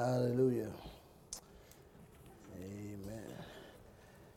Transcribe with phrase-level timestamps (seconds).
[0.00, 0.70] Hallelujah.
[2.56, 3.22] Amen.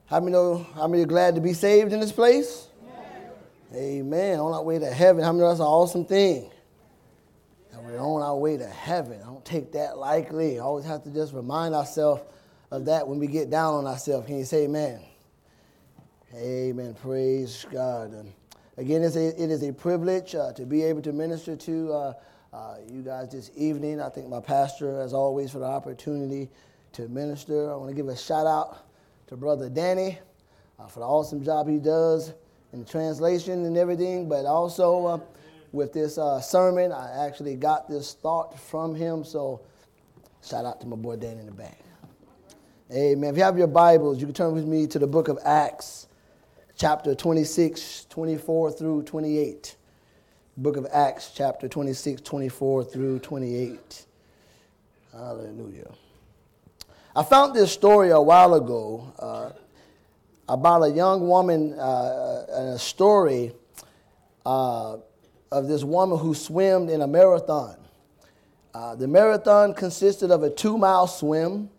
[0.08, 0.68] How many know?
[0.76, 2.68] How many are glad to be saved in this place?
[2.84, 3.32] Amen.
[3.74, 4.40] Amen.
[4.42, 5.24] On our way to heaven.
[5.24, 6.52] How many know that's an awesome thing?
[7.72, 9.22] And we're on our way to heaven.
[9.22, 10.60] I don't take that lightly.
[10.60, 12.24] I always have to just remind ourselves
[12.70, 14.28] of that when we get down on ourselves.
[14.28, 15.00] Can you say amen?
[16.36, 16.94] Amen.
[16.96, 18.14] Praise God.
[18.76, 22.14] Again, it is a privilege uh, to be able to minister to uh,
[22.54, 24.00] uh, you guys this evening.
[24.00, 26.50] I thank my pastor, as always, for the opportunity
[26.94, 27.72] to minister.
[27.72, 28.86] I want to give a shout out
[29.28, 30.20] to Brother Danny
[30.78, 32.34] uh, for the awesome job he does
[32.72, 35.20] in translation and everything, but also uh,
[35.72, 39.24] with this uh, sermon, I actually got this thought from him.
[39.24, 39.62] So,
[40.48, 41.80] shout out to my boy Danny in the back.
[42.92, 43.32] Amen.
[43.32, 46.08] If you have your Bibles, you can turn with me to the book of Acts,
[46.78, 49.76] chapter 26, 24 through 28
[50.56, 54.06] book of Acts, chapter 26, 24 through 28.
[55.12, 55.92] Hallelujah.
[57.16, 59.50] I found this story a while ago uh,
[60.48, 63.52] about a young woman, uh, a story
[64.46, 64.98] uh,
[65.52, 67.76] of this woman who swam in a marathon.
[68.76, 71.70] Uh, the marathon consisted of a two mile swim.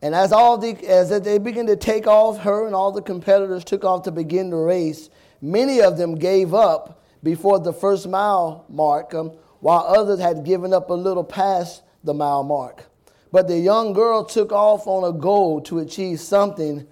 [0.00, 3.64] And as all the as they began to take off, her and all the competitors
[3.64, 5.08] took off to begin the race.
[5.40, 10.72] Many of them gave up before the first mile mark, um, while others had given
[10.72, 12.84] up a little past the mile mark.
[13.32, 16.86] But the young girl took off on a goal to achieve something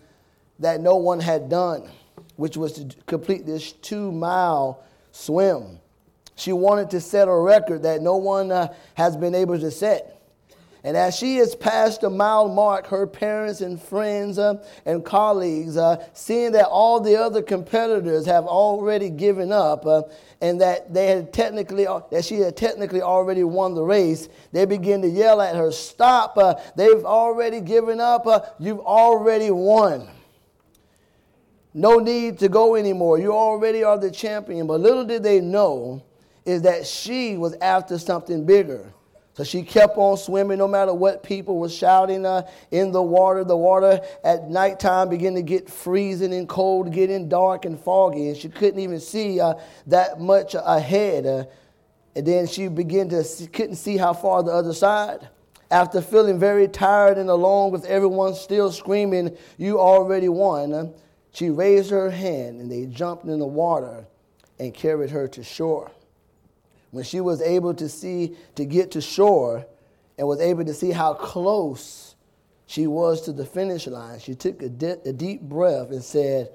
[0.58, 1.88] that no one had done,
[2.36, 5.78] which was to complete this two mile swim.
[6.34, 10.21] She wanted to set a record that no one uh, has been able to set.
[10.84, 15.76] And as she has passed the mile mark, her parents and friends uh, and colleagues,
[15.76, 20.02] uh, seeing that all the other competitors have already given up uh,
[20.40, 24.64] and that they had technically uh, that she had technically already won the race, they
[24.64, 26.36] begin to yell at her, "Stop!
[26.36, 28.26] Uh, they've already given up.
[28.26, 30.08] Uh, you've already won."
[31.74, 33.18] No need to go anymore.
[33.18, 34.66] You already are the champion.
[34.66, 36.02] But little did they know
[36.44, 38.92] is that she was after something bigger.
[39.34, 43.44] So she kept on swimming no matter what people were shouting uh, in the water.
[43.44, 48.36] The water at nighttime began to get freezing and cold, getting dark and foggy, and
[48.36, 49.54] she couldn't even see uh,
[49.86, 51.24] that much ahead.
[51.24, 51.44] Uh,
[52.14, 55.28] and then she began to see, couldn't see how far the other side.
[55.70, 60.88] After feeling very tired and alone with everyone still screaming, You already won, uh,
[61.32, 64.04] she raised her hand and they jumped in the water
[64.58, 65.90] and carried her to shore
[66.92, 69.66] when she was able to see, to get to shore
[70.16, 72.14] and was able to see how close
[72.66, 76.50] she was to the finish line, she took a, di- a deep breath and said,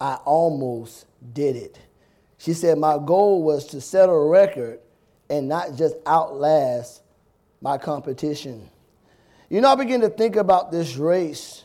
[0.00, 1.78] I almost did it.
[2.38, 4.80] She said, My goal was to set a record
[5.28, 7.02] and not just outlast
[7.60, 8.68] my competition.
[9.50, 11.62] You know, I begin to think about this race.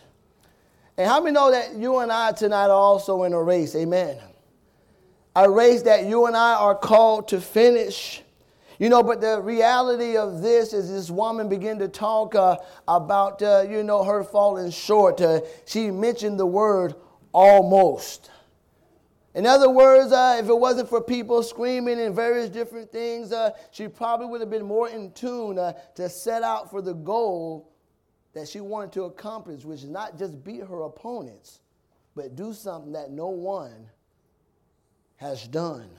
[0.97, 3.75] And how many know that you and I tonight are also in a race?
[3.75, 4.19] Amen
[5.43, 8.21] a race that you and I are called to finish.
[8.77, 12.57] You know, but the reality of this is this woman began to talk uh,
[12.87, 15.21] about, uh, you know, her falling short.
[15.21, 16.95] Uh, she mentioned the word
[17.33, 18.31] almost.
[19.33, 23.51] In other words, uh, if it wasn't for people screaming and various different things, uh,
[23.71, 27.71] she probably would have been more in tune uh, to set out for the goal
[28.33, 31.59] that she wanted to accomplish, which is not just beat her opponents,
[32.15, 33.89] but do something that no one
[35.19, 35.89] has done.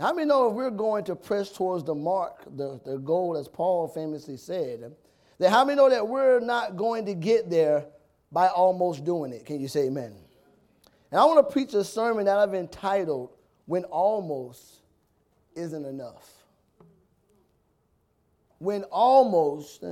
[0.00, 3.46] How many know if we're going to press towards the mark, the, the goal, as
[3.46, 4.92] Paul famously said,
[5.38, 7.86] that how many know that we're not going to get there
[8.32, 9.46] by almost doing it?
[9.46, 10.12] Can you say amen?
[11.12, 13.30] And I want to preach a sermon that I've entitled,
[13.66, 14.80] When Almost
[15.54, 16.28] Isn't Enough.
[18.58, 19.84] When almost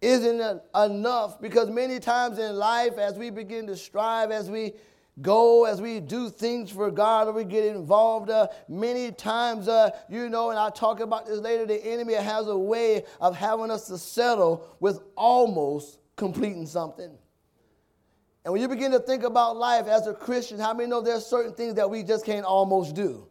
[0.00, 4.72] isn't enough, because many times in life, as we begin to strive, as we
[5.22, 8.30] go as we do things for God or we get involved.
[8.30, 12.46] Uh, many times, uh, you know, and I'll talk about this later, the enemy has
[12.48, 17.10] a way of having us to settle with almost completing something.
[18.44, 21.26] And when you begin to think about life as a Christian, how many know there's
[21.26, 23.26] certain things that we just can't almost do?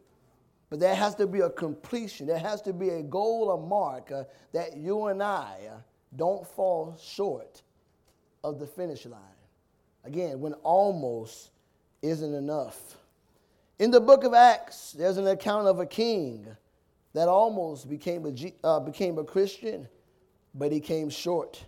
[0.70, 2.28] But there has to be a completion.
[2.28, 5.78] There has to be a goal, a mark uh, that you and I uh,
[6.16, 7.62] don't fall short
[8.44, 9.22] of the finish line.
[10.04, 11.52] Again, when almost
[12.02, 12.98] isn't enough.
[13.80, 16.48] In the book of Acts, there's an account of a king
[17.14, 19.88] that almost became a, uh, became a Christian,
[20.54, 21.64] but he came short.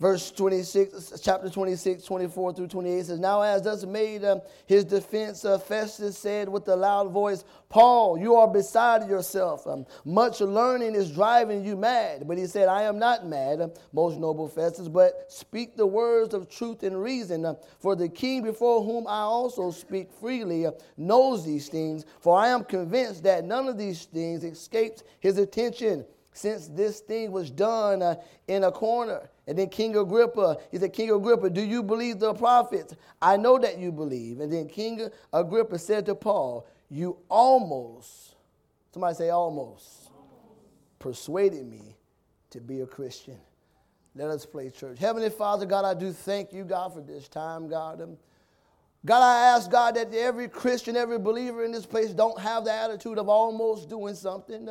[0.00, 5.44] Verse 26, chapter 26, 24 through 28 says, Now as thus made uh, his defense,
[5.44, 9.66] uh, Festus said with a loud voice, Paul, you are beside yourself.
[9.66, 12.28] Um, much learning is driving you mad.
[12.28, 16.48] But he said, I am not mad, most noble Festus, but speak the words of
[16.48, 17.44] truth and reason.
[17.44, 22.06] Uh, for the king before whom I also speak freely uh, knows these things.
[22.20, 26.04] For I am convinced that none of these things escapes his attention
[26.38, 28.14] since this thing was done uh,
[28.46, 29.28] in a corner.
[29.46, 32.94] And then King Agrippa, he said, King Agrippa, do you believe the prophets?
[33.20, 34.40] I know that you believe.
[34.40, 38.36] And then King Agrippa said to Paul, You almost,
[38.92, 40.10] somebody say almost,
[40.98, 41.96] persuaded me
[42.50, 43.38] to be a Christian.
[44.14, 44.98] Let us play church.
[44.98, 48.16] Heavenly Father, God, I do thank you, God, for this time, God.
[49.04, 52.72] God, I ask, God, that every Christian, every believer in this place don't have the
[52.72, 54.68] attitude of almost doing something.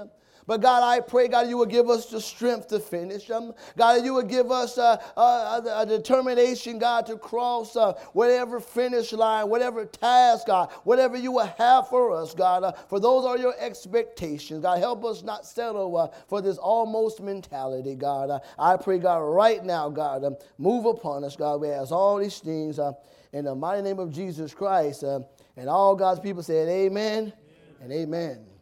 [0.48, 3.54] But God, I pray, God, you will give us the strength to finish them.
[3.78, 9.12] God, you will give us a, a, a determination, God, to cross uh, whatever finish
[9.12, 12.64] line, whatever task, God, whatever you will have for us, God.
[12.64, 14.62] Uh, for those are your expectations.
[14.62, 18.30] God, help us not settle uh, for this almost mentality, God.
[18.30, 21.60] Uh, I pray, God, right now, God, um, move upon us, God.
[21.60, 22.94] We ask all these things uh,
[23.34, 25.04] in the mighty name of Jesus Christ.
[25.04, 25.20] Uh,
[25.58, 27.34] and all God's people said, Amen, amen.
[27.82, 28.57] and amen.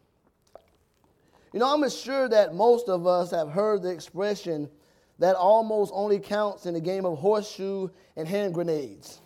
[1.56, 4.68] You know, I'm sure that most of us have heard the expression
[5.18, 9.22] that almost only counts in the game of horseshoe and hand grenades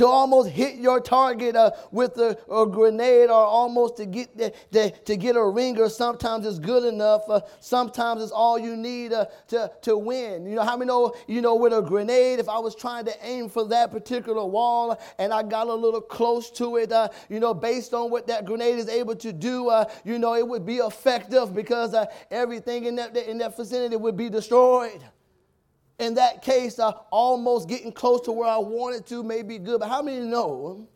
[0.00, 4.50] to almost hit your target uh, with a, a, grenade or almost to get the,
[4.70, 9.12] the, to get a ringer sometimes it's good enough uh, sometimes it's all you need
[9.12, 10.46] uh, to, to win.
[10.46, 13.14] You know how many know you know with a grenade if i was trying to
[13.24, 17.38] aim for that particular wall and i got a little close to it uh, you
[17.38, 20.64] know based on what that grenade is able to do uh, you know it would
[20.64, 25.04] be effective because uh, everything in that in that vicinity would be destroyed
[26.00, 29.80] in that case, uh, almost getting close to where I wanted to may be good.
[29.80, 30.88] But how many know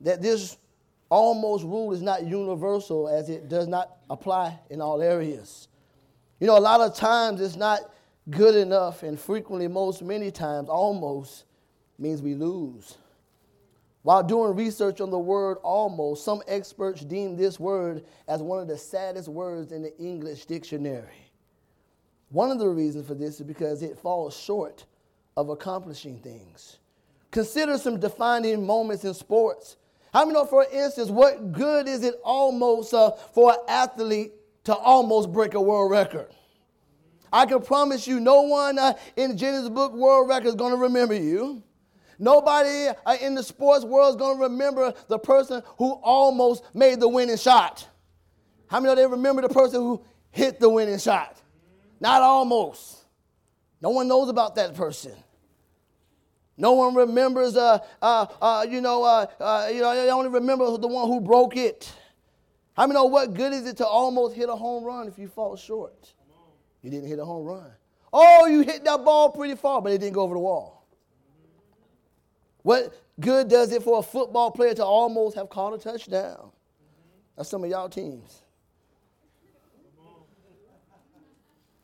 [0.00, 0.56] that this
[1.08, 5.68] almost rule is not universal as it does not apply in all areas?
[6.40, 7.80] You know, a lot of times it's not
[8.28, 11.44] good enough, and frequently, most many times, almost
[11.98, 12.98] means we lose.
[14.02, 18.66] While doing research on the word almost, some experts deem this word as one of
[18.66, 21.29] the saddest words in the English dictionary.
[22.30, 24.84] One of the reasons for this is because it falls short
[25.36, 26.78] of accomplishing things.
[27.30, 29.76] Consider some defining moments in sports.
[30.12, 34.32] How many know, for instance, what good is it almost uh, for an athlete
[34.64, 36.28] to almost break a world record?
[37.32, 40.78] I can promise you, no one uh, in Guinness Book World Record is going to
[40.78, 41.62] remember you.
[42.18, 47.00] Nobody uh, in the sports world is going to remember the person who almost made
[47.00, 47.88] the winning shot.
[48.66, 51.39] How many know they remember the person who hit the winning shot?
[52.00, 53.04] Not almost.
[53.80, 55.12] No one knows about that person.
[56.56, 60.76] No one remembers, uh, uh, uh, you know, uh, uh, you know, they only remember
[60.76, 61.90] the one who broke it.
[62.76, 65.28] How many know what good is it to almost hit a home run if you
[65.28, 66.12] fall short?
[66.82, 67.70] You didn't hit a home run.
[68.12, 70.86] Oh, you hit that ball pretty far, but it didn't go over the wall.
[72.62, 76.50] What good does it for a football player to almost have caught a touchdown?
[77.36, 78.42] That's some of y'all teams.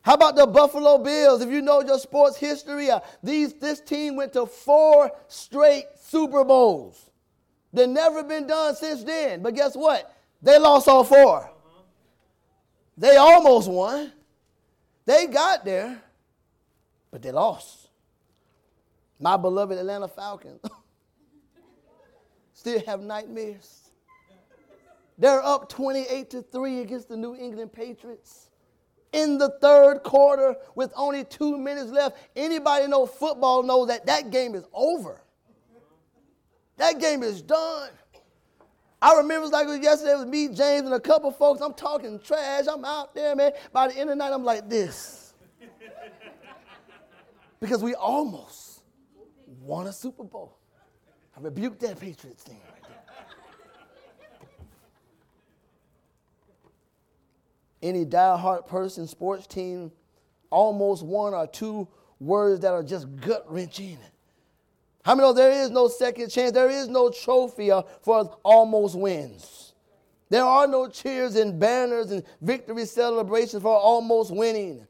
[0.07, 1.41] How about the Buffalo Bills?
[1.41, 6.45] If you know your sports history, uh, these, this team went to four straight Super
[6.45, 7.09] Bowls.
[7.73, 9.41] They've never been done since then.
[9.41, 10.15] But guess what?
[10.41, 11.51] They lost all 4
[12.97, 14.13] They almost won.
[15.03, 16.01] They got there,
[17.11, 17.89] but they lost.
[19.19, 20.61] My beloved Atlanta Falcons
[22.53, 23.89] still have nightmares.
[25.17, 28.46] They're up 28 to 3 against the New England Patriots
[29.17, 32.17] in the third quarter with only two minutes left.
[32.35, 35.21] Anybody know football know that that game is over.
[36.77, 37.89] That game is done.
[39.01, 40.11] I remember it was like it was yesterday.
[40.11, 41.61] It was me, James, and a couple folks.
[41.61, 42.65] I'm talking trash.
[42.71, 43.51] I'm out there, man.
[43.73, 45.33] By the end of the night, I'm like this.
[47.59, 48.81] because we almost
[49.61, 50.57] won a Super Bowl.
[51.35, 52.61] I rebuked that Patriots thing.
[57.81, 59.91] Any die-hard person, sports team,
[60.49, 61.87] almost one or two
[62.19, 63.97] words that are just gut wrenching.
[65.03, 66.51] How many know there is no second chance?
[66.51, 67.69] There is no trophy
[68.01, 69.73] for almost wins.
[70.29, 74.85] There are no cheers and banners and victory celebrations for almost winning.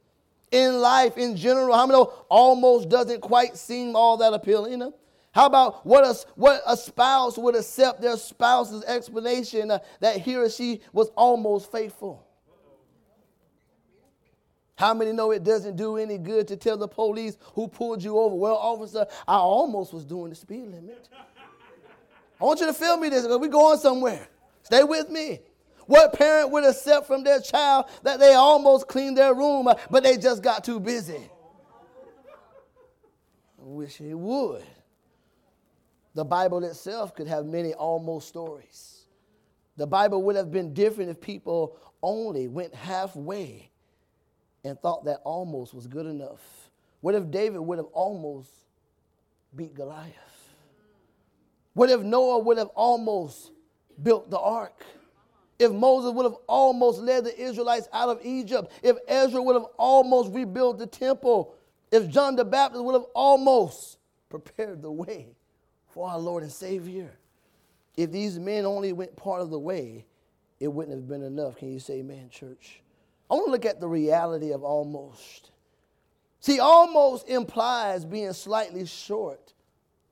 [0.52, 4.92] In life, in general, how many know almost doesn't quite seem all that appealing?
[5.34, 10.50] How about what a, what a spouse would accept their spouse's explanation that he or
[10.50, 12.27] she was almost faithful?
[14.78, 18.20] How many know it doesn't do any good to tell the police who pulled you
[18.20, 18.36] over?
[18.36, 21.10] Well, officer, I almost was doing the speed limit.
[22.40, 24.28] I want you to feel me this because we're going somewhere.
[24.62, 25.40] Stay with me.
[25.88, 30.04] What parent would accept from their child that they almost cleaned their room, uh, but
[30.04, 31.28] they just got too busy?
[33.60, 34.64] I wish he would.
[36.14, 39.06] The Bible itself could have many almost stories.
[39.76, 43.72] The Bible would have been different if people only went halfway
[44.68, 46.70] and thought that almost was good enough.
[47.02, 48.50] What if David would have almost
[49.56, 50.14] beat Goliath?
[51.74, 53.52] What if Noah would have almost
[54.02, 54.84] built the ark?
[55.60, 59.68] If Moses would have almost led the Israelites out of Egypt, if Ezra would have
[59.78, 61.56] almost rebuilt the temple,
[61.92, 63.98] if John the Baptist would have almost
[64.30, 65.36] prepared the way
[65.88, 67.18] for our Lord and Savior,
[67.96, 70.06] if these men only went part of the way,
[70.60, 71.58] it wouldn't have been enough.
[71.58, 72.82] Can you say amen, church?
[73.30, 75.52] I want to look at the reality of almost.
[76.40, 79.54] See, almost implies being slightly short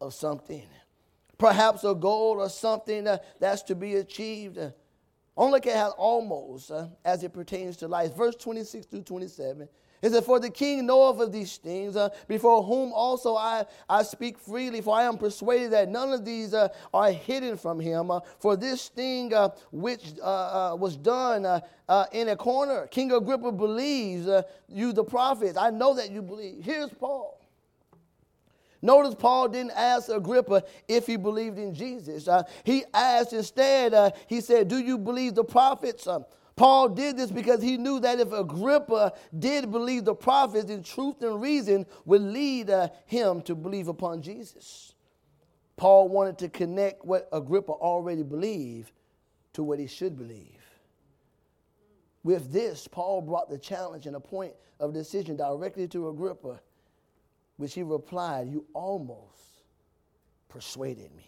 [0.01, 0.67] of something.
[1.37, 3.07] Perhaps a goal or something
[3.39, 4.57] that's to be achieved.
[4.57, 4.71] I
[5.35, 8.15] want to look at how almost uh, as it pertains to life.
[8.15, 9.67] Verse 26 through 27
[10.05, 14.03] it said, For the king knoweth of these things, uh, before whom also I, I
[14.03, 18.11] speak freely, for I am persuaded that none of these uh, are hidden from him.
[18.11, 21.61] Uh, for this thing uh, which uh, uh, was done
[22.11, 24.29] in a corner, King Agrippa believes
[24.69, 25.57] you, the prophets.
[25.57, 26.63] I know that you believe.
[26.63, 27.41] Here's Paul.
[28.83, 32.29] Notice Paul didn't ask Agrippa if he believed in Jesus.
[32.63, 36.07] he asked instead, he said, Do you believe the prophets?
[36.55, 41.21] Paul did this because he knew that if Agrippa did believe the prophets, then truth
[41.21, 44.93] and reason would lead uh, him to believe upon Jesus.
[45.75, 48.93] Paul wanted to connect what Agrippa already believed
[49.53, 50.61] to what he should believe.
[52.23, 56.61] With this, Paul brought the challenge and a point of decision directly to Agrippa,
[57.57, 59.61] which he replied, You almost
[60.47, 61.27] persuaded me.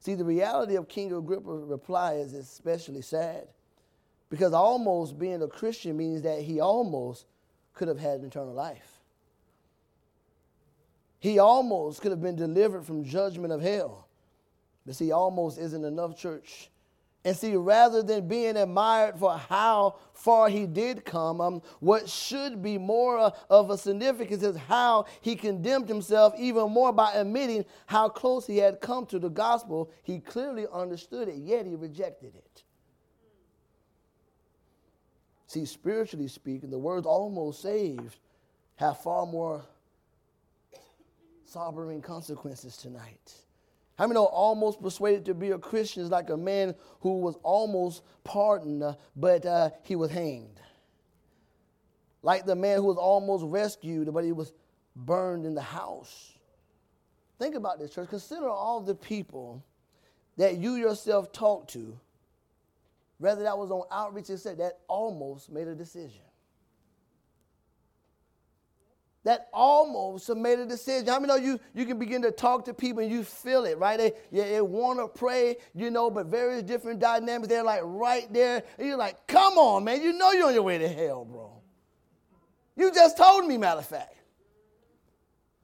[0.00, 3.48] See, the reality of King Agrippa's reply is especially sad.
[4.30, 7.26] Because almost being a Christian means that he almost
[7.74, 9.00] could have had eternal life.
[11.20, 14.06] He almost could have been delivered from judgment of hell.
[14.86, 16.70] But see, almost isn't enough, church.
[17.24, 22.62] And see, rather than being admired for how far he did come, um, what should
[22.62, 27.64] be more uh, of a significance is how he condemned himself even more by admitting
[27.86, 29.90] how close he had come to the gospel.
[30.04, 32.62] He clearly understood it, yet he rejected it.
[35.48, 38.18] See, spiritually speaking, the words almost saved
[38.76, 39.64] have far more
[41.46, 43.32] sobering consequences tonight.
[43.96, 47.34] How many know almost persuaded to be a Christian is like a man who was
[47.42, 50.60] almost pardoned, uh, but uh, he was hanged?
[52.22, 54.52] Like the man who was almost rescued, but he was
[54.94, 56.34] burned in the house.
[57.38, 58.10] Think about this, church.
[58.10, 59.64] Consider all the people
[60.36, 61.98] that you yourself talk to
[63.18, 66.22] whether that was on outreach, it said that almost made a decision.
[69.24, 71.08] That almost made a decision.
[71.08, 73.76] How many know you, you can begin to talk to people and you feel it,
[73.76, 73.98] right?
[73.98, 77.48] They, they want to pray, you know, but various different dynamics.
[77.48, 78.62] They're like right there.
[78.78, 80.00] And you're like, come on, man.
[80.00, 81.52] You know you're on your way to hell, bro.
[82.76, 84.14] You just told me, matter of fact.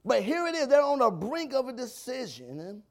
[0.04, 0.66] But here it is.
[0.66, 2.82] They're on the brink of a decision.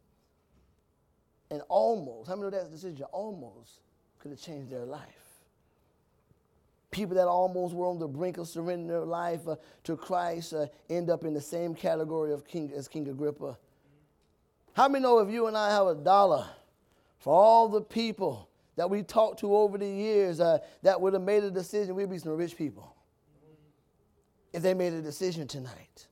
[1.52, 3.06] And almost, how many know that decision?
[3.12, 3.82] Almost
[4.24, 5.02] could have changed their life.
[6.92, 10.68] People that almost were on the brink of surrendering their life uh, to Christ uh,
[10.90, 13.58] end up in the same category of King as King Agrippa.
[14.72, 16.48] How many know if you and I have a dollar
[17.20, 21.22] for all the people that we talked to over the years uh, that would have
[21.22, 22.96] made a decision, we'd be some rich people
[24.54, 26.08] if they made a decision tonight.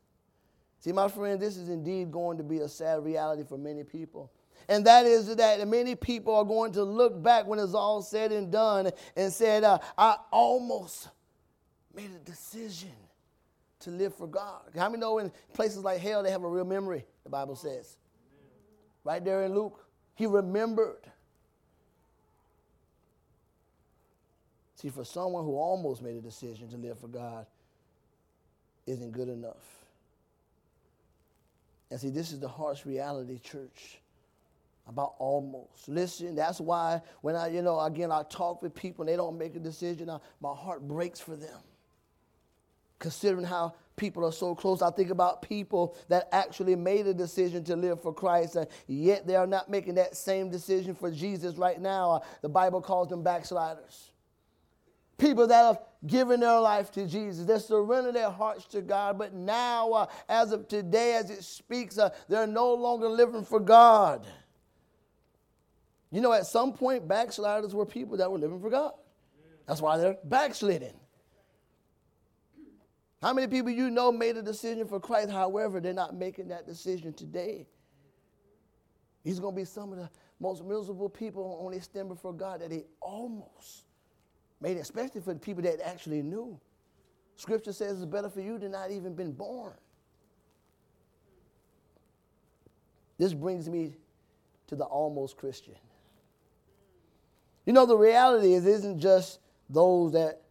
[0.81, 4.33] See, my friend, this is indeed going to be a sad reality for many people.
[4.67, 8.31] And that is that many people are going to look back when it's all said
[8.31, 11.09] and done and said, uh, I almost
[11.93, 12.91] made a decision
[13.81, 14.61] to live for God.
[14.75, 17.97] How many know in places like hell they have a real memory, the Bible says?
[19.03, 19.83] Right there in Luke,
[20.15, 21.01] he remembered.
[24.75, 27.45] See, for someone who almost made a decision to live for God,
[28.87, 29.81] isn't good enough.
[31.89, 33.99] And see, this is the harsh reality, church
[34.87, 35.87] about almost.
[35.87, 39.37] Listen, that's why when I, you know, again, I talk with people and they don't
[39.37, 41.59] make a decision, I, my heart breaks for them.
[42.99, 47.63] Considering how people are so close, I think about people that actually made a decision
[47.65, 51.55] to live for Christ, and yet they are not making that same decision for Jesus
[51.55, 52.21] right now.
[52.41, 54.11] The Bible calls them backsliders.
[55.17, 59.19] People that have given their life to Jesus, they surrender their hearts to God.
[59.19, 63.59] But now, uh, as of today, as it speaks, uh, they're no longer living for
[63.59, 64.25] God.
[66.11, 68.91] You know, at some point, backsliders were people that were living for God.
[69.65, 70.99] That's why they're backsliding.
[73.21, 76.65] How many people you know made a decision for Christ, however, they're not making that
[76.65, 77.67] decision today?
[79.23, 82.61] He's going to be some of the most miserable people on this stand before God
[82.61, 83.85] that they almost
[84.59, 86.59] made especially for the people that actually knew.
[87.35, 89.73] Scripture says it's better for you to not even been born.
[93.17, 93.95] This brings me
[94.67, 95.75] to the almost Christian.
[97.65, 99.39] You know, the reality is, isn't just
[99.69, 100.41] those that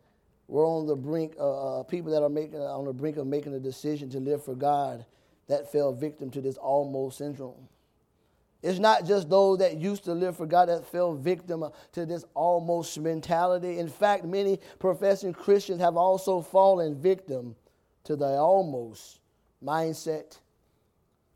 [0.49, 3.55] were on the brink, uh, uh, people that are making on the brink of making
[3.55, 5.05] a decision to live for God
[5.49, 7.69] that fell victim to this almost syndrome.
[8.63, 12.25] It's not just those that used to live for God that fell victim to this
[12.35, 13.79] almost mentality.
[13.79, 17.57] In fact, many professing Christians have also fallen victim
[18.05, 19.21] to the almost
[19.65, 20.39] mindset.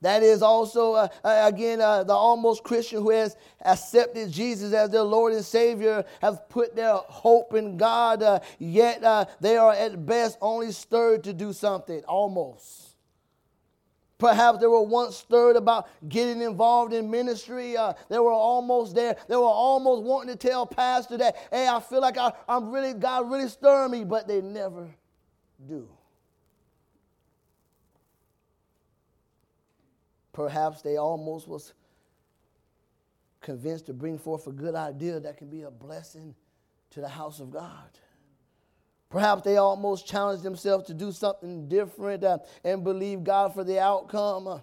[0.04, 4.90] That is also, uh, uh, again, uh, the almost Christian who has accepted Jesus as
[4.90, 9.72] their Lord and Savior, have put their hope in God, uh, yet uh, they are
[9.72, 12.96] at best only stirred to do something, almost.
[14.18, 17.74] Perhaps they were once stirred about getting involved in ministry.
[17.74, 19.16] Uh, they were almost there.
[19.26, 22.92] They were almost wanting to tell pastor that, hey, I feel like I, I'm really,
[22.92, 24.86] God really stirring me, but they never
[25.66, 25.88] do.
[30.34, 31.72] Perhaps they almost was
[33.40, 36.34] convinced to bring forth a good idea that can be a blessing
[36.90, 37.88] to the house of God.
[39.10, 43.78] Perhaps they almost challenged themselves to do something different uh, and believe God for the
[43.78, 44.60] outcome.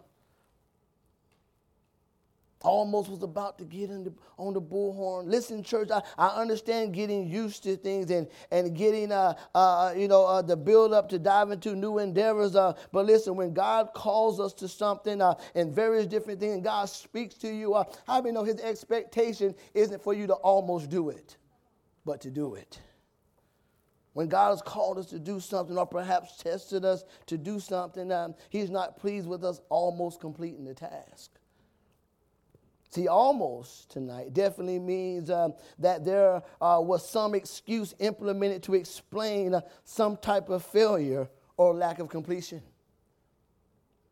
[2.63, 5.27] Almost was about to get the, on the bullhorn.
[5.27, 10.07] Listen, church, I, I understand getting used to things and, and getting, uh, uh, you
[10.07, 12.55] know, uh, the build up to dive into new endeavors.
[12.55, 16.63] Uh, but listen, when God calls us to something uh, and various different things, and
[16.63, 20.89] God speaks to you, uh, how many know his expectation isn't for you to almost
[20.89, 21.37] do it,
[22.05, 22.79] but to do it?
[24.13, 28.11] When God has called us to do something or perhaps tested us to do something,
[28.11, 31.31] um, He's not pleased with us almost completing the task.
[32.91, 39.55] See, almost tonight definitely means um, that there uh, was some excuse implemented to explain
[39.55, 42.61] uh, some type of failure or lack of completion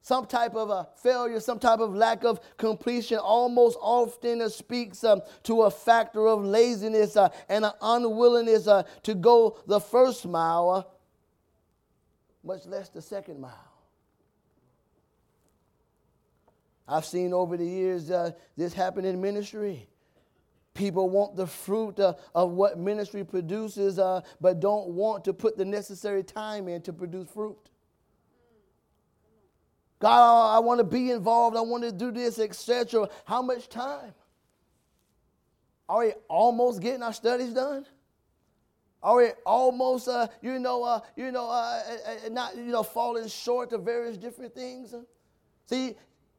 [0.09, 5.21] some type of a failure, some type of lack of completion, almost often speaks um,
[5.43, 10.69] to a factor of laziness uh, and an unwillingness uh, to go the first mile,
[10.71, 10.83] uh,
[12.43, 13.68] much less the second mile.
[16.89, 19.87] I've seen over the years uh, this happen in ministry.
[20.73, 25.55] People want the fruit uh, of what ministry produces, uh, but don't want to put
[25.55, 27.57] the necessary time in to produce fruit.
[29.99, 31.57] God, I want to be involved.
[31.57, 33.07] I want to do this, etc.
[33.25, 34.13] How much time?
[35.87, 37.85] Are we almost getting our studies done?
[39.01, 42.83] Are we almost, uh, you know, uh, you know, uh, uh, uh not, you know,
[42.83, 44.93] falling short of various different things?
[45.65, 45.95] See,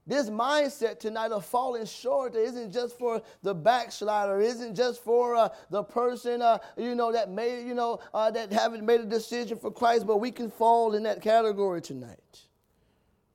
[0.06, 5.48] this mindset tonight of falling short isn't just for the backslider, isn't just for uh,
[5.70, 9.58] the person, uh, you know, that made, you know, uh, that haven't made a decision
[9.58, 12.40] for Christ, but we can fall in that category tonight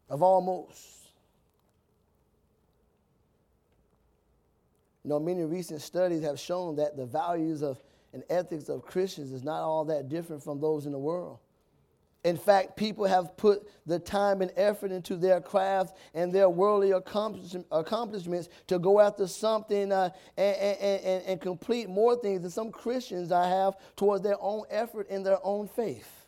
[0.09, 0.91] of almost.
[5.03, 7.81] You know, many recent studies have shown that the values of
[8.15, 11.39] and ethics of Christians is not all that different from those in the world.
[12.25, 16.89] In fact, people have put the time and effort into their craft and their worldly
[16.89, 22.71] accomplishments to go after something uh, and, and, and, and complete more things than some
[22.71, 26.25] Christians I have towards their own effort and their own faith.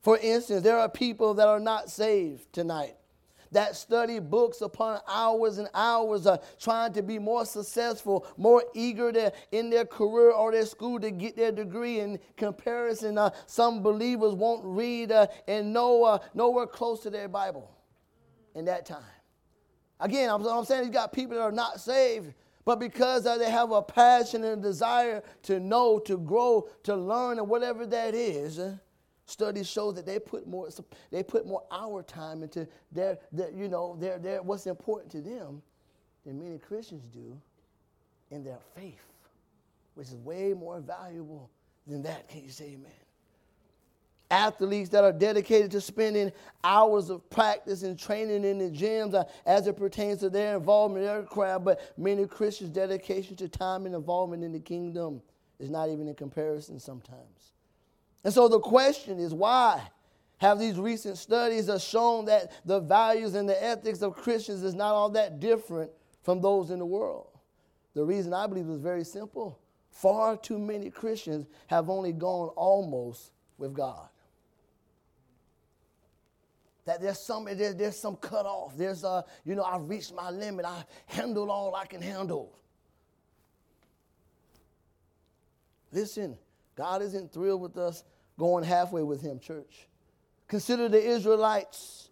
[0.00, 2.96] For instance, there are people that are not saved tonight
[3.52, 9.12] that study books upon hours and hours uh, trying to be more successful, more eager
[9.12, 12.00] to, in their career or their school to get their degree.
[12.00, 17.28] In comparison, uh, some believers won't read uh, and know uh, nowhere close to their
[17.28, 17.70] Bible
[18.54, 19.02] in that time.
[20.00, 22.34] Again, I'm, I'm saying you got people that are not saved,
[22.64, 26.94] but because uh, they have a passion and a desire to know, to grow, to
[26.94, 28.76] learn, and whatever that is uh,
[29.28, 30.70] Studies show that they put more
[31.10, 35.20] they put more hour time into their, their you know their, their what's important to
[35.20, 35.60] them
[36.24, 37.38] than many Christians do
[38.30, 39.04] in their faith,
[39.96, 41.50] which is way more valuable
[41.86, 42.26] than that.
[42.28, 42.90] Can you say amen?
[44.30, 46.32] Athletes that are dedicated to spending
[46.64, 51.04] hours of practice and training in the gyms uh, as it pertains to their involvement
[51.04, 55.20] in their craft, but many Christians' dedication to time and involvement in the kingdom
[55.58, 57.52] is not even in comparison sometimes.
[58.24, 59.82] And so the question is why
[60.38, 64.94] have these recent studies shown that the values and the ethics of Christians is not
[64.94, 65.90] all that different
[66.22, 67.28] from those in the world?
[67.94, 69.58] The reason I believe is very simple.
[69.90, 74.08] Far too many Christians have only gone almost with God.
[76.84, 78.76] That there's some there's, there's some cutoff.
[78.76, 80.64] There's a, you know, I've reached my limit.
[80.64, 82.56] I handled all I can handle.
[85.92, 86.38] Listen,
[86.78, 88.04] God isn't thrilled with us
[88.38, 89.88] going halfway with Him, church.
[90.46, 92.10] Consider the Israelites.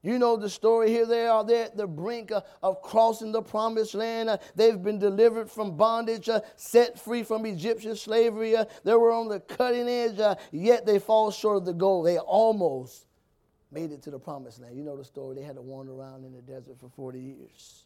[0.00, 1.06] You know the story here.
[1.06, 4.28] They are there at the brink of, of crossing the promised land.
[4.28, 8.54] Uh, they've been delivered from bondage, uh, set free from Egyptian slavery.
[8.54, 12.04] Uh, they were on the cutting edge, uh, yet they fall short of the goal.
[12.04, 13.06] They almost
[13.72, 14.76] made it to the promised land.
[14.76, 15.34] You know the story.
[15.34, 17.82] They had to wander around in the desert for 40 years.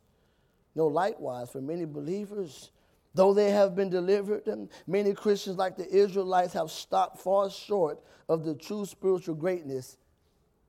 [0.74, 2.72] No, likewise, for many believers,
[3.14, 8.44] Though they have been delivered, many Christians, like the Israelites, have stopped far short of
[8.44, 9.96] the true spiritual greatness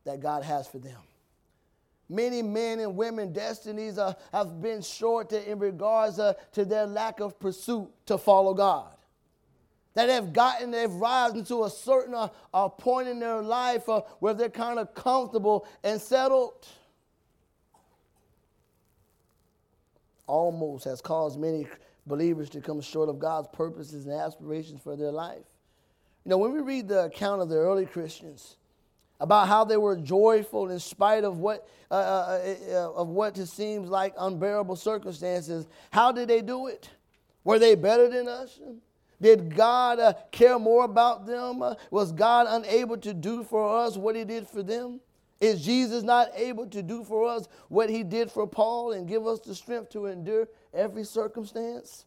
[0.06, 0.97] that God has for them.
[2.10, 7.21] Many men and women destinies uh, have been short in regards uh, to their lack
[7.21, 8.89] of pursuit to follow God.
[9.93, 12.15] That have gotten, they've risen to a certain
[12.54, 16.67] uh point in their life uh, where they're kind of comfortable and settled.
[20.27, 21.67] Almost has caused many
[22.12, 25.45] believers to come short of God's purposes and aspirations for their life.
[26.24, 28.58] You know, when we read the account of the early Christians,
[29.21, 33.88] about how they were joyful in spite of what uh, uh, uh, of what seems
[33.88, 35.67] like unbearable circumstances.
[35.91, 36.89] How did they do it?
[37.43, 38.60] Were they better than us?
[39.21, 41.62] Did God uh, care more about them?
[41.62, 45.00] Uh, was God unable to do for us what He did for them?
[45.41, 49.25] Is Jesus not able to do for us what He did for Paul and give
[49.25, 52.06] us the strength to endure every circumstance?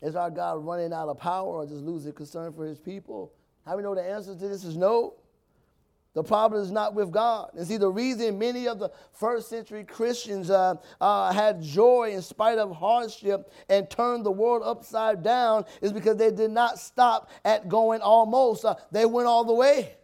[0.00, 3.32] Is our God running out of power or just losing concern for his people?
[3.64, 5.14] How we know the answer to this is no.
[6.14, 7.50] The problem is not with God.
[7.56, 12.20] And see, the reason many of the first century Christians uh, uh, had joy in
[12.20, 17.30] spite of hardship and turned the world upside down is because they did not stop
[17.44, 18.64] at going almost.
[18.64, 19.94] Uh, they went all the way.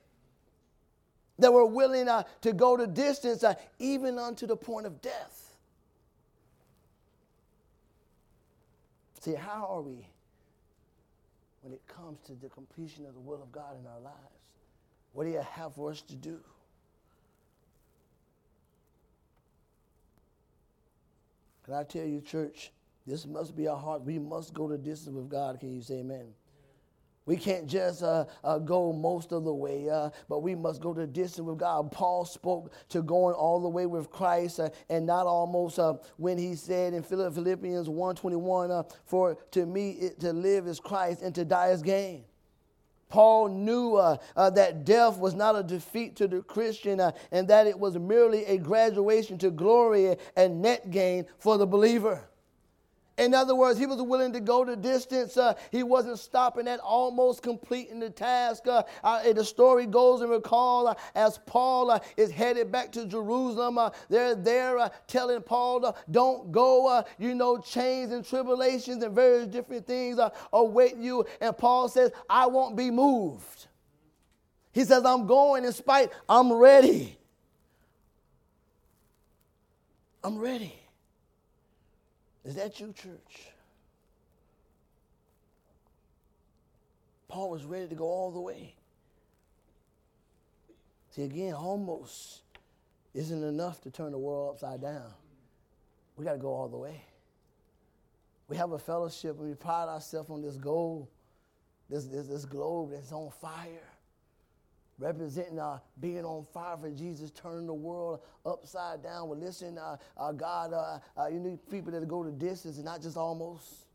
[1.38, 5.56] They were willing uh, to go the distance, uh, even unto the point of death.
[9.20, 10.06] See, how are we
[11.62, 14.16] when it comes to the completion of the will of God in our lives?
[15.12, 16.38] What do you have for us to do?
[21.64, 22.72] Can I tell you, church,
[23.06, 24.02] this must be our heart.
[24.02, 25.60] We must go the distance with God.
[25.60, 26.28] Can you say amen?
[27.28, 30.94] We can't just uh, uh, go most of the way, uh, but we must go
[30.94, 31.92] the distance with God.
[31.92, 36.38] Paul spoke to going all the way with Christ uh, and not almost uh, when
[36.38, 41.34] he said in Philippians 1.21, uh, for to me it, to live is Christ and
[41.34, 42.24] to die is gain.
[43.10, 47.46] Paul knew uh, uh, that death was not a defeat to the Christian uh, and
[47.48, 52.26] that it was merely a graduation to glory and net gain for the believer.
[53.18, 55.36] In other words, he was willing to go the distance.
[55.36, 58.68] Uh, he wasn't stopping at almost completing the task.
[58.68, 63.06] Uh, uh, the story goes and recall uh, as Paul uh, is headed back to
[63.06, 67.04] Jerusalem, uh, they're there telling Paul, don't go.
[67.18, 70.20] you know, chains and tribulations and various different things
[70.52, 71.26] await you.
[71.40, 73.66] And Paul says, I won't be moved.
[74.72, 77.18] He says, I'm going in spite, I'm ready.
[80.22, 80.87] I'm ready.
[82.48, 83.50] Is that you, church?
[87.28, 88.74] Paul was ready to go all the way.
[91.10, 92.40] See, again, almost
[93.12, 95.12] isn't enough to turn the world upside down.
[96.16, 97.04] We got to go all the way.
[98.48, 101.10] We have a fellowship and we pride ourselves on this goal,
[101.90, 103.90] this, this, this globe that's on fire
[104.98, 109.28] representing uh, being on fire for Jesus, turning the world upside down.
[109.28, 112.84] Well, listen, uh, uh, God, uh, uh, you need people that go the distance and
[112.84, 113.86] not just almost.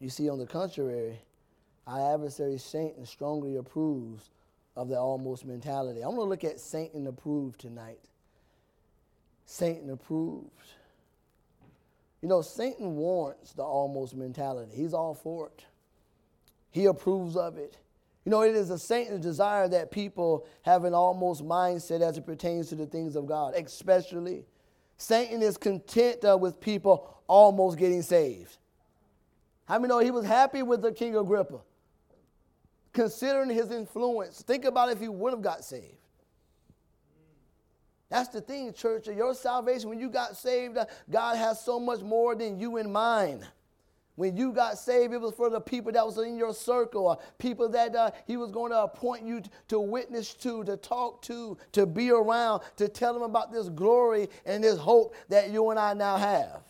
[0.00, 1.18] You see, on the contrary,
[1.86, 4.30] our adversary Satan strongly approves
[4.76, 6.02] of the almost mentality.
[6.02, 8.00] I'm going to look at Satan approved tonight.
[9.46, 10.50] Satan approved.
[12.20, 14.72] You know, Satan wants the almost mentality.
[14.74, 15.64] He's all for it.
[16.70, 17.78] He approves of it.
[18.26, 22.26] You know, it is a Satan's desire that people have an almost mindset as it
[22.26, 24.44] pertains to the things of God, especially.
[24.96, 28.58] Satan is content uh, with people almost getting saved.
[29.66, 31.60] How many know he was happy with the King Agrippa?
[32.92, 35.94] Considering his influence, think about if he would have got saved.
[38.08, 39.06] That's the thing, church.
[39.06, 42.90] Your salvation, when you got saved, uh, God has so much more than you in
[42.90, 43.46] mind.
[44.16, 47.18] When you got saved, it was for the people that was in your circle, or
[47.38, 51.58] people that uh, he was going to appoint you to witness to, to talk to,
[51.72, 55.78] to be around, to tell them about this glory and this hope that you and
[55.78, 56.62] I now have.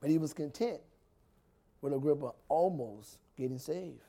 [0.00, 0.80] But he was content
[1.80, 4.02] with Agrippa almost getting saved.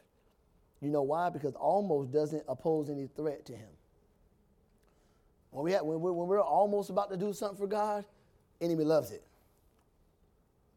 [0.82, 1.30] You know why?
[1.30, 3.70] Because almost doesn't oppose any threat to him.
[5.52, 8.04] When, we have, when, we're, when we're almost about to do something for God,
[8.60, 9.24] enemy loves it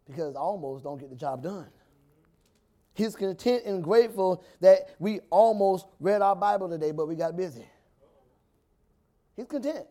[0.09, 1.69] because almost don't get the job done.
[2.95, 7.67] He's content and grateful that we almost read our Bible today, but we got busy.
[9.37, 9.87] He's content.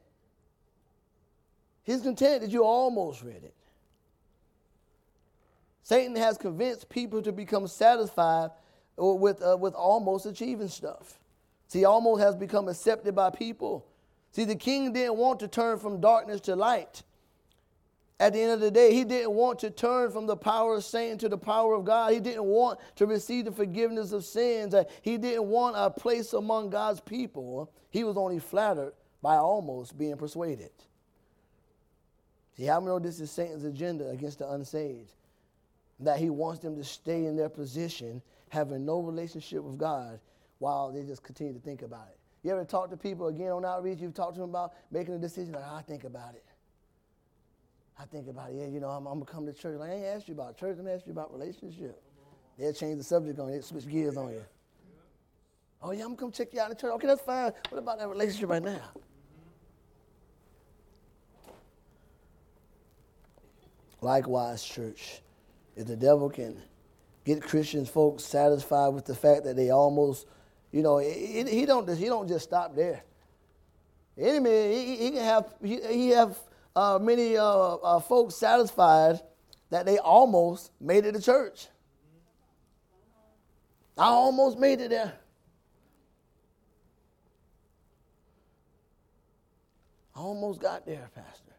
[1.84, 3.53] He's content that you almost read it.
[5.84, 8.49] Satan has convinced people to become satisfied
[8.97, 11.17] with, uh, with almost achieving stuff.
[11.69, 13.86] See, almost has become accepted by people.
[14.34, 17.03] See, the king didn't want to turn from darkness to light.
[18.19, 20.84] At the end of the day, he didn't want to turn from the power of
[20.84, 22.13] Satan to the power of God.
[22.13, 24.73] He didn't want to receive the forgiveness of sins.
[24.73, 27.71] Uh, he didn't want a place among God's people.
[27.91, 30.71] He was only flattered by almost being persuaded.
[32.56, 35.13] See, how many know this is Satan's agenda against the unsaved?
[35.99, 40.19] That he wants them to stay in their position, having no relationship with God,
[40.58, 42.17] while they just continue to think about it.
[42.41, 43.99] You ever talk to people again on outreach?
[43.99, 46.43] You've talked to them about making a decision, like, I think about it.
[48.00, 48.58] I think about it.
[48.58, 49.80] Yeah, you know, I'm, I'm gonna come to church.
[49.80, 50.78] Like, I ain't asked you about church.
[50.80, 52.02] I'm asking you about relationship.
[52.58, 53.62] They'll change the subject on you.
[53.62, 54.44] Switch gears on you.
[55.82, 56.92] Oh yeah, I'm gonna come check you out in church.
[56.94, 57.52] Okay, that's fine.
[57.70, 58.82] What about that relationship right now?
[64.02, 65.22] Likewise, church,
[65.76, 66.62] if the devil can
[67.26, 70.28] get Christians folks satisfied with the fact that they almost,
[70.72, 73.04] you know, he, he don't he don't just stop there.
[74.16, 76.38] The enemy, he, he can have he, he have
[76.78, 79.20] uh, many uh, uh, folks satisfied
[79.72, 81.68] that they almost made it to church.
[83.98, 85.13] I almost made it there.
[90.16, 91.54] I almost got there, Pastor.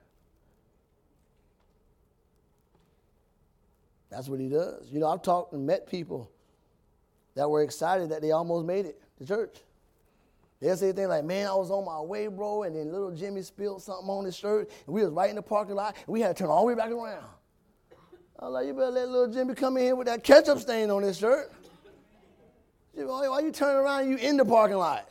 [4.11, 4.89] That's what he does.
[4.93, 6.31] You know, I've talked and met people
[7.35, 9.57] that were excited that they almost made it to church.
[10.61, 13.43] They'll say things like, man, I was on my way, bro, and then little Jimmy
[13.43, 16.21] spilled something on his shirt, and we was right in the parking lot, and we
[16.21, 17.25] had to turn all the way back around.
[18.41, 20.91] I was like, you better let little Jimmy come in here with that ketchup stain
[20.91, 21.53] on his shirt.
[22.95, 25.09] Why, why you turning around you in the parking lot?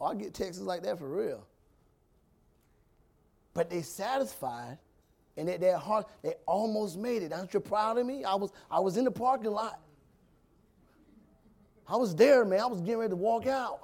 [0.00, 1.46] Oh, I get texts like that for real.
[3.52, 4.78] But they satisfied,
[5.36, 7.32] and at their heart, they almost made it.
[7.32, 8.24] Aren't you proud of me?
[8.24, 9.80] I was, I was in the parking lot.
[11.88, 12.60] I was there, man.
[12.60, 13.80] I was getting ready to walk out.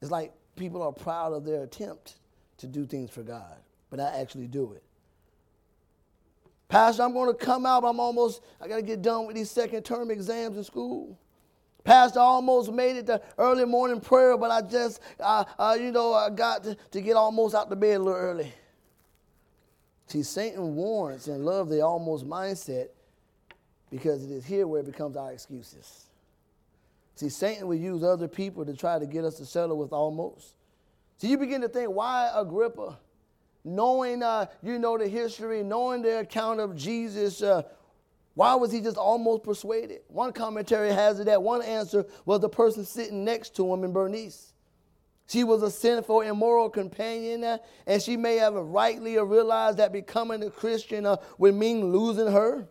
[0.00, 2.16] It's like people are proud of their attempt
[2.58, 3.56] to do things for God,
[3.90, 4.82] but I actually do it.
[6.68, 7.84] Pastor, I'm going to come out.
[7.84, 11.18] I'm almost, I got to get done with these second term exams in school.
[11.82, 15.90] Pastor, I almost made it to early morning prayer, but I just, uh, uh, you
[15.90, 18.52] know, I got to, to get almost out the bed a little early.
[20.08, 22.88] See, Satan warns and love the almost mindset
[23.90, 26.06] because it is here where it becomes our excuses.
[27.14, 30.54] See, Satan will use other people to try to get us to settle with almost.
[31.18, 32.98] So you begin to think, why Agrippa?
[33.64, 37.62] Knowing, uh, you know, the history, knowing the account of Jesus, uh,
[38.34, 40.00] why was he just almost persuaded?
[40.08, 43.92] One commentary has it that one answer was the person sitting next to him in
[43.92, 44.52] Bernice.
[45.28, 50.42] She was a sinful, immoral companion, uh, and she may have rightly realized that becoming
[50.42, 52.66] a Christian uh, would mean losing her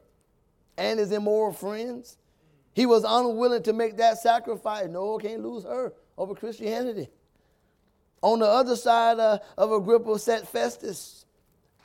[0.76, 2.17] and his immoral friends.
[2.74, 4.88] He was unwilling to make that sacrifice.
[4.88, 7.10] No, can't lose her over Christianity.
[8.24, 11.26] On the other side uh, of Agrippa sat Festus,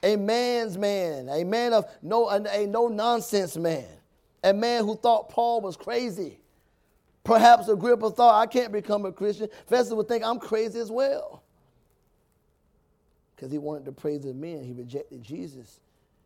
[0.03, 3.87] a man's man, a man of no, a, a no nonsense man,
[4.43, 6.42] a man who thought Paul was crazy.
[7.25, 9.49] Perhaps Agrippa thought, I can't become a Christian.
[9.67, 11.43] Festus would think I'm crazy as well.
[13.37, 15.81] Because he wanted to praise the men, he rejected Jesus.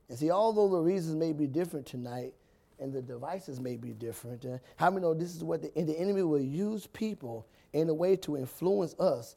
[0.08, 2.32] And see, although the reasons may be different tonight,
[2.78, 5.98] and the devices may be different, uh, how many know this is what the, the
[5.98, 9.36] enemy will use people in a way to influence us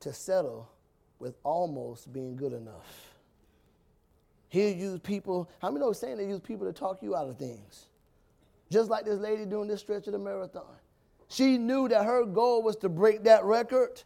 [0.00, 0.68] to settle
[1.18, 3.14] with almost being good enough?
[4.48, 7.38] He'll use people, how many know saying they use people to talk you out of
[7.38, 7.86] things?
[8.74, 10.64] Just like this lady doing this stretch of the marathon.
[11.28, 14.02] She knew that her goal was to break that record.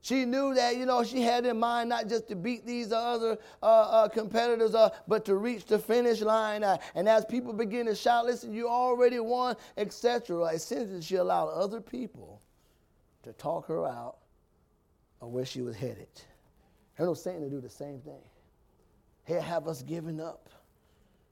[0.00, 3.38] She knew that, you know, she had in mind not just to beat these other
[3.62, 6.64] uh, uh, competitors, uh, but to reach the finish line.
[6.64, 11.50] Uh, and as people begin to shout, listen, you already won, etc., essentially she allowed
[11.50, 12.42] other people
[13.22, 14.16] to talk her out
[15.20, 16.08] of where she was headed.
[16.98, 18.24] I know Satan to do the same thing.
[19.24, 20.48] He'll have us giving up.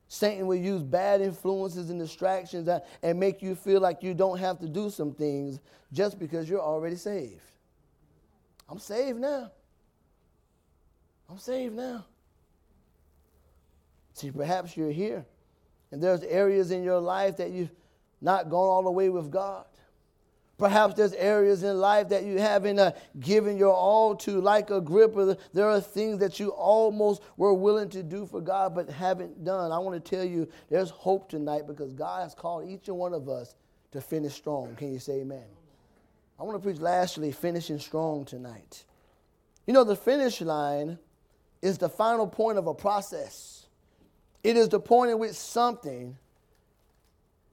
[0.08, 2.68] Satan will use bad influences and distractions
[3.02, 5.58] and make you feel like you don't have to do some things
[5.92, 7.40] just because you're already saved.
[8.68, 9.50] I'm saved now.
[11.28, 12.04] I'm saved now.
[14.12, 15.26] See, perhaps you're here
[15.90, 17.70] and there's areas in your life that you've
[18.20, 19.66] not gone all the way with God.
[20.58, 24.76] Perhaps there's areas in life that you haven't uh, given your all to, like a
[24.76, 25.36] Agrippa.
[25.52, 29.70] There are things that you almost were willing to do for God but haven't done.
[29.70, 33.12] I want to tell you there's hope tonight because God has called each and one
[33.12, 33.54] of us
[33.92, 34.74] to finish strong.
[34.76, 35.44] Can you say amen?
[36.38, 38.84] I want to preach lastly, finishing strong tonight.
[39.66, 40.98] You know, the finish line
[41.60, 43.66] is the final point of a process,
[44.42, 46.16] it is the point at which something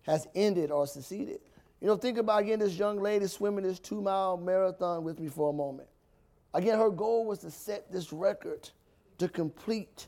[0.03, 1.39] has ended or succeeded.
[1.83, 5.27] You know, think about again this young lady swimming this two mile marathon with me
[5.27, 5.89] for a moment.
[6.53, 8.69] Again, her goal was to set this record
[9.17, 10.07] to complete.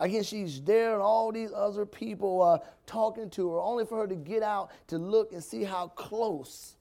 [0.00, 4.06] Again, she's there and all these other people are talking to her, only for her
[4.06, 6.76] to get out to look and see how close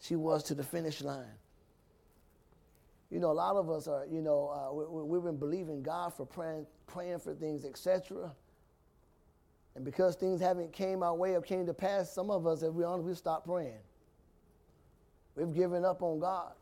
[0.00, 1.24] she was to the finish line.
[3.08, 6.12] You know, a lot of us are, you know, uh, we, have been believing God
[6.12, 8.32] for praying, praying for things, etc.
[9.78, 12.72] And because things haven't came our way or came to pass, some of us, if
[12.72, 13.78] we're honest, we've stopped praying.
[15.36, 16.54] We've given up on God.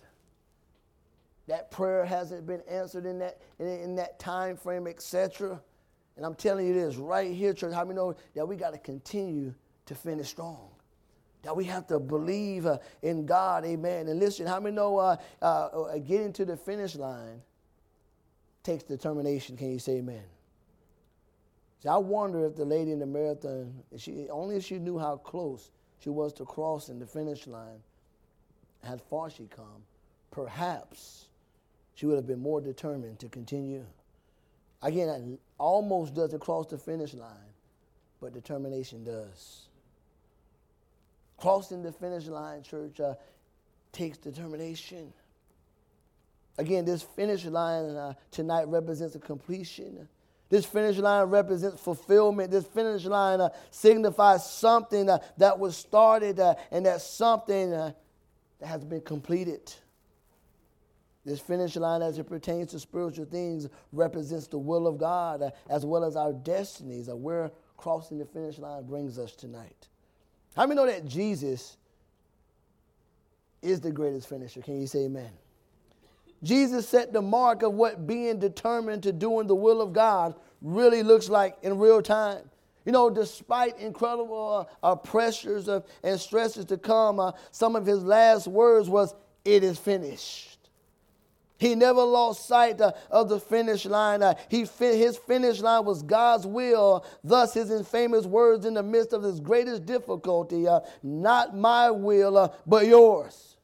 [1.47, 5.59] That prayer hasn't been answered in that, in, in that time frame, etc.
[6.19, 8.79] And I'm telling you this right here, church, how we know that we got to
[8.79, 9.55] continue
[9.87, 10.69] to finish strong.
[11.41, 14.09] That we have to believe uh, in God, amen.
[14.09, 17.41] And listen, how many know uh, uh, uh getting to the finish line
[18.63, 19.57] takes determination?
[19.57, 20.25] Can you say amen?
[21.87, 25.19] See, I wonder if the lady in the marathon, she, only if she knew how
[25.19, 25.71] close
[26.01, 27.79] she was to crossing the finish line,
[28.83, 29.85] how far she come,
[30.33, 31.27] perhaps
[31.95, 33.85] she would have been more determined to continue.
[34.83, 37.55] Again, almost doesn't cross the finish line,
[38.21, 39.69] but determination does.
[41.37, 43.15] Crossing the finish line, church, uh,
[43.93, 45.13] takes determination.
[46.59, 50.09] Again, this finish line uh, tonight represents a completion
[50.49, 52.51] this finish line represents fulfillment.
[52.51, 57.93] This finish line uh, signifies something uh, that was started uh, and that something uh,
[58.61, 59.73] that has been completed.
[61.25, 65.51] This finish line, as it pertains to spiritual things, represents the will of God uh,
[65.69, 67.09] as well as our destinies.
[67.09, 69.89] Uh, where crossing the finish line brings us tonight.
[70.55, 71.77] How many know that Jesus
[73.61, 74.63] is the greatest finisher?
[74.63, 75.31] Can you say amen?
[76.43, 81.03] Jesus set the mark of what being determined to doing the will of God really
[81.03, 82.51] looks like in real time.
[82.85, 87.85] You know, despite incredible uh, uh, pressures uh, and stresses to come, uh, some of
[87.85, 89.13] his last words was,
[89.45, 90.53] "It is finished."
[91.59, 94.23] He never lost sight uh, of the finish line.
[94.23, 97.05] Uh, he his finish line was God's will.
[97.25, 100.67] Thus, his infamous words in the midst of his greatest difficulty:
[101.03, 103.56] "Not my will, but yours."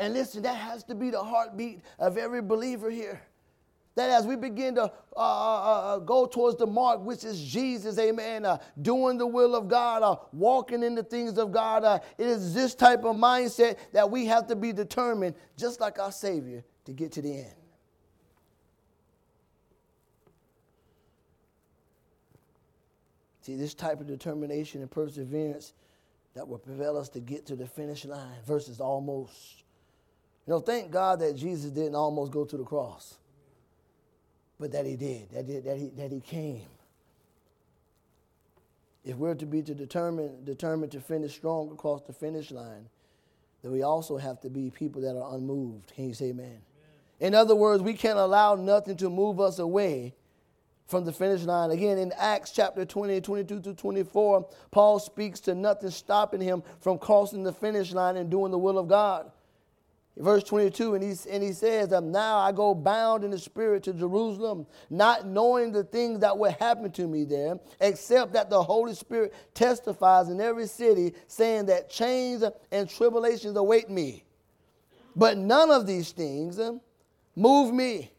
[0.00, 3.20] And listen, that has to be the heartbeat of every believer here.
[3.96, 7.38] That as we begin to uh, uh, uh, uh go towards the mark, which is
[7.44, 12.02] Jesus, amen, uh, doing the will of God, uh, walking in the things of God,
[12.16, 16.12] it is this type of mindset that we have to be determined, just like our
[16.12, 17.54] Savior, to get to the end.
[23.42, 25.74] See, this type of determination and perseverance
[26.34, 29.64] that will prevail us to get to the finish line versus almost.
[30.46, 33.18] You know, thank God that Jesus didn't almost go to the cross,
[34.58, 36.66] but that he did, that, did, that, he, that he came.
[39.04, 42.88] If we're to be to determine, determined to finish strong across the finish line,
[43.62, 45.92] then we also have to be people that are unmoved.
[45.94, 46.46] Can you say amen?
[46.46, 46.60] amen?
[47.20, 50.14] In other words, we can't allow nothing to move us away
[50.86, 51.70] from the finish line.
[51.70, 56.98] Again, in Acts chapter 20, 22 to 24, Paul speaks to nothing stopping him from
[56.98, 59.30] crossing the finish line and doing the will of God
[60.16, 63.92] verse 22, and he, and he says, Now I go bound in the spirit to
[63.92, 68.94] Jerusalem, not knowing the things that will happen to me there, except that the Holy
[68.94, 74.24] Spirit testifies in every city, saying that chains and tribulations await me.
[75.16, 76.60] But none of these things
[77.34, 78.12] move me,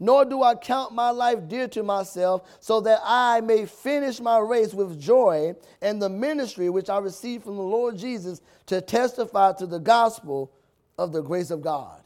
[0.00, 4.38] nor do I count my life dear to myself, so that I may finish my
[4.38, 9.52] race with joy and the ministry which I received from the Lord Jesus to testify
[9.54, 10.52] to the gospel
[10.98, 12.00] of the grace of God.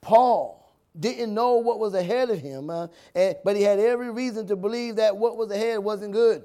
[0.00, 4.46] Paul didn't know what was ahead of him, uh, and, but he had every reason
[4.48, 6.44] to believe that what was ahead wasn't good.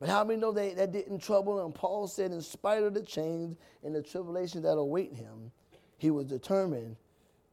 [0.00, 1.72] But how many know that, that didn't trouble him?
[1.72, 5.52] Paul said, in spite of the chains and the tribulations that await him,
[5.98, 6.96] he was determined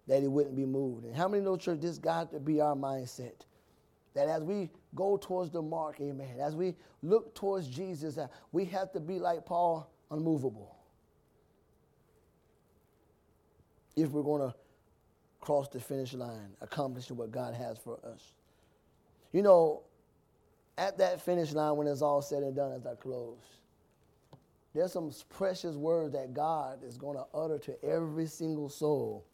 [0.07, 1.05] that he wouldn't be moved.
[1.05, 3.35] And how many know, church, this got to be our mindset?
[4.15, 8.65] That as we go towards the mark, amen, as we look towards Jesus, uh, we
[8.65, 10.78] have to be like Paul, unmovable.
[14.01, 14.55] If we're going to
[15.41, 18.33] cross the finish line, accomplishing what God has for us.
[19.31, 19.81] You know,
[20.77, 23.37] at that finish line, when it's all said and done, as I close,
[24.73, 29.25] there's some precious words that God is going to utter to every single soul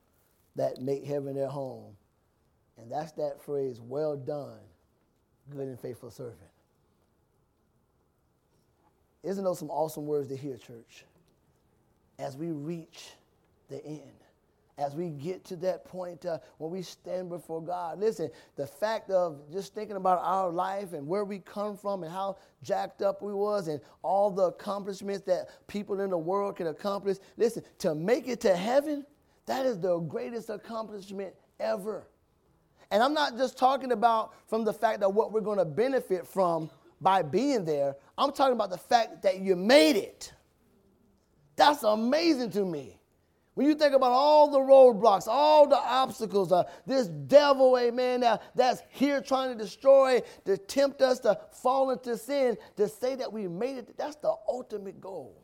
[0.55, 1.95] that make heaven their home.
[2.77, 4.59] And that's that phrase, well done,
[5.49, 6.39] good and faithful servant.
[9.23, 11.05] Isn't those some awesome words to hear, church?
[12.19, 13.09] As we reach
[13.69, 14.24] the end
[14.77, 17.99] as we get to that point uh, when we stand before God.
[17.99, 22.11] Listen, the fact of just thinking about our life and where we come from and
[22.11, 26.67] how jacked up we was and all the accomplishments that people in the world can
[26.67, 27.17] accomplish.
[27.37, 29.05] Listen, to make it to heaven,
[29.45, 32.07] that is the greatest accomplishment ever.
[32.91, 36.27] And I'm not just talking about from the fact that what we're going to benefit
[36.27, 36.69] from
[37.01, 37.95] by being there.
[38.17, 40.33] I'm talking about the fact that you made it.
[41.55, 42.99] That's amazing to me.
[43.55, 48.37] When you think about all the roadblocks, all the obstacles, uh, this devil, amen, uh,
[48.53, 53.31] that's here trying to destroy, to tempt us to fall into sin, to say that
[53.31, 55.41] we made it, that's the ultimate goal.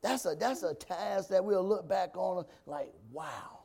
[0.00, 3.60] That's a, that's a task that we'll look back on like, wow.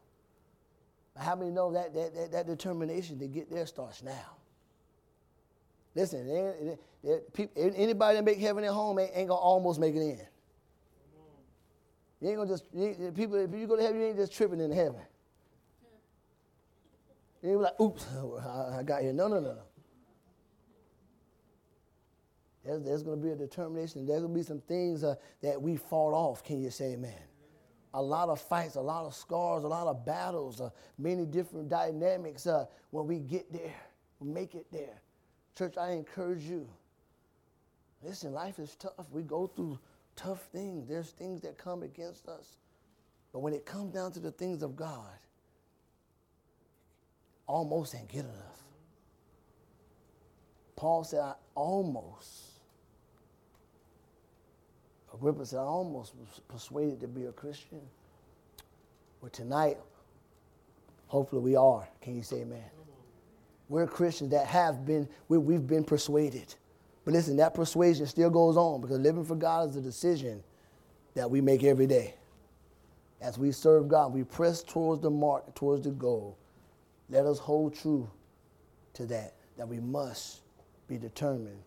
[1.17, 4.37] How many know that, that, that, that determination to get there starts now?
[5.95, 6.77] Listen,
[7.55, 10.21] anybody that make heaven at home ain't, ain't going to almost make it in.
[12.21, 13.35] You ain't gonna just you, people.
[13.37, 15.01] If you go to heaven, you ain't just tripping in heaven.
[17.41, 18.05] You ain't like, oops,
[18.45, 19.13] I got here.
[19.13, 19.57] No, no, no.
[22.65, 24.05] There's, there's going to be a determination.
[24.05, 26.43] There's going to be some things uh, that we fought off.
[26.43, 27.13] Can you say amen?
[27.93, 31.69] A lot of fights, a lot of scars, a lot of battles, uh, many different
[31.69, 33.73] dynamics uh, when we get there,
[34.19, 35.01] we make it there.
[35.57, 36.69] Church, I encourage you.
[38.03, 38.93] Listen, life is tough.
[39.11, 39.79] We go through
[40.19, 40.87] tough things.
[40.87, 42.57] There's things that come against us.
[43.31, 45.17] But when it comes down to the things of God,
[47.47, 48.63] almost ain't good enough.
[50.75, 52.51] Paul said, I almost.
[55.13, 57.81] Agrippa said, I almost was persuaded to be a Christian.
[59.21, 59.77] But tonight,
[61.07, 61.87] hopefully we are.
[62.01, 62.63] Can you say amen?
[63.67, 66.55] We're Christians that have been, we, have been persuaded.
[67.09, 70.43] But listen, that persuasion still goes on because living for God is a decision
[71.15, 72.13] that we make every day.
[73.19, 76.37] As we serve God, we press towards the mark, towards the goal.
[77.09, 78.07] Let us hold true
[78.93, 80.41] to that, that we must
[80.87, 81.57] be determined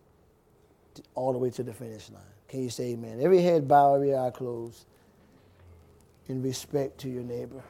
[0.93, 2.23] to, all the way to the finish line.
[2.47, 3.19] Can you say amen?
[3.21, 4.85] Every head bowed, every eye closed
[6.29, 7.61] in respect to your neighbor.